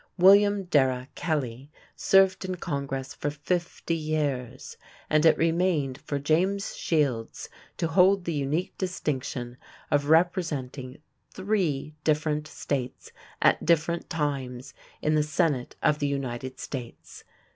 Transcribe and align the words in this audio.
William 0.17 0.63
Darrah 0.63 1.05
Kelly 1.13 1.69
served 1.95 2.43
in 2.43 2.55
Congress 2.55 3.13
for 3.13 3.29
fifty 3.29 3.95
years, 3.95 4.75
and 5.11 5.27
it 5.27 5.37
remained 5.37 5.99
for 6.01 6.17
James 6.17 6.75
Shields 6.75 7.47
to 7.77 7.85
hold 7.87 8.25
the 8.25 8.33
unique 8.33 8.75
distinction 8.79 9.57
of 9.91 10.09
representing 10.09 10.97
three 11.29 11.93
different 12.03 12.47
States, 12.47 13.11
at 13.43 13.63
different 13.63 14.09
times, 14.09 14.73
in 15.03 15.13
the 15.13 15.21
Senate 15.21 15.75
of 15.83 15.99
the 15.99 16.07
United 16.07 16.59
States. 16.59 17.23